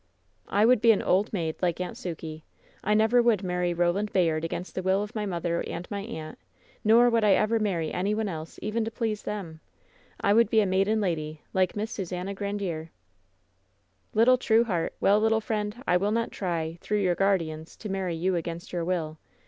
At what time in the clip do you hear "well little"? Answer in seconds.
14.99-15.39